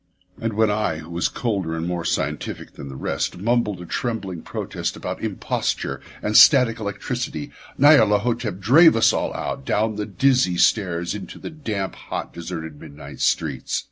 And 0.39 0.53
when 0.53 0.71
I, 0.71 0.97
who 0.97 1.11
was 1.11 1.27
colder 1.27 1.75
and 1.75 1.85
more 1.85 2.03
scientific 2.03 2.73
than 2.73 2.89
the 2.89 2.95
rest, 2.95 3.37
mumbled 3.37 3.81
a 3.81 3.85
trembling 3.85 4.41
protest 4.41 4.95
about 4.95 5.21
"imposture" 5.23 6.01
and 6.23 6.35
"static 6.35 6.79
electricity", 6.79 7.51
Nyarlathotep 7.77 8.59
drave 8.59 8.95
us 8.95 9.13
all 9.13 9.31
out, 9.35 9.63
down 9.63 9.97
the 9.97 10.07
dizzy 10.07 10.57
stairs 10.57 11.13
into 11.13 11.37
the 11.37 11.51
damp, 11.51 11.93
hot, 11.93 12.33
deserted 12.33 12.81
midnight 12.81 13.19
streets. 13.19 13.79